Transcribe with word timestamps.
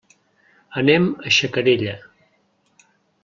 Anem 0.81 1.05
a 1.29 1.33
Xacarella. 1.37 1.93